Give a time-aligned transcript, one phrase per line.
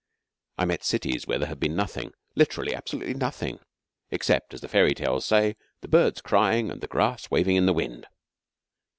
[0.57, 3.59] I met cities where there had been nothing literally, absolutely nothing,
[4.09, 7.71] except, as the fairy tales say, 'the birds crying, and the grass waving in the
[7.73, 8.07] wind.'